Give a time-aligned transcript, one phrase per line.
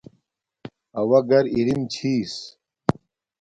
[0.99, 2.35] اوݳ گَر اِرِم چھݵس.